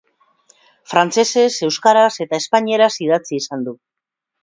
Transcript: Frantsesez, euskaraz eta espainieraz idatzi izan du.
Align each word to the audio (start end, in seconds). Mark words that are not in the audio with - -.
Frantsesez, 0.93 1.45
euskaraz 1.69 2.09
eta 2.27 2.43
espainieraz 2.45 2.91
idatzi 3.09 3.43
izan 3.45 3.71
du. 3.71 3.81